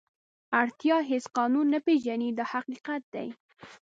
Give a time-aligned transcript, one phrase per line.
[0.61, 3.27] اړتیا هېڅ قانون نه پېژني دا حقیقت دی.